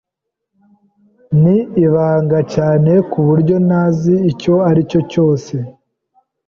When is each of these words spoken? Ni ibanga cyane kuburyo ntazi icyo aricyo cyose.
Ni 1.41 1.57
ibanga 1.85 2.39
cyane 2.53 2.91
kuburyo 3.11 3.55
ntazi 3.67 4.13
icyo 4.31 4.53
aricyo 4.69 4.99
cyose. 5.11 5.53